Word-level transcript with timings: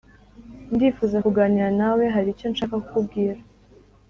ndifuza 0.73 1.17
kuganira 1.25 1.69
nawe 1.79 2.03
haricyo 2.13 2.45
nshaka 2.53 2.75
kukubwira." 2.83 3.39